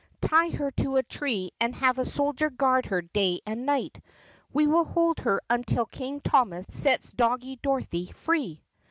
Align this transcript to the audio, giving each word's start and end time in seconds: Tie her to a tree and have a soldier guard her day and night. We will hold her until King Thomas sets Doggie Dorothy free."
Tie 0.19 0.49
her 0.49 0.71
to 0.71 0.95
a 0.95 1.03
tree 1.03 1.51
and 1.59 1.75
have 1.75 1.99
a 1.99 2.07
soldier 2.07 2.49
guard 2.49 2.87
her 2.87 3.03
day 3.03 3.39
and 3.45 3.67
night. 3.67 4.01
We 4.51 4.65
will 4.65 4.85
hold 4.85 5.19
her 5.19 5.39
until 5.47 5.85
King 5.85 6.19
Thomas 6.21 6.65
sets 6.71 7.11
Doggie 7.11 7.57
Dorothy 7.61 8.11
free." 8.11 8.63